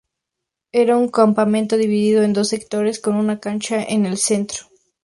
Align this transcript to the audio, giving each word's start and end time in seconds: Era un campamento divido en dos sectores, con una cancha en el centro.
Era 0.71 0.97
un 0.97 1.09
campamento 1.09 1.77
divido 1.77 2.23
en 2.23 2.33
dos 2.33 2.47
sectores, 2.49 2.99
con 2.99 3.13
una 3.13 3.39
cancha 3.39 3.83
en 3.83 4.07
el 4.07 4.17
centro. 4.17 4.65